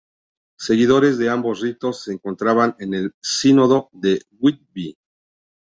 Seguidores 0.59 1.19
de 1.19 1.29
ambos 1.29 1.59
ritos 1.61 2.05
se 2.05 2.11
encontraron 2.13 2.75
en 2.79 2.95
el 2.95 3.13
Sínodo 3.21 3.87
de 3.93 4.19
Whitby. 4.39 4.97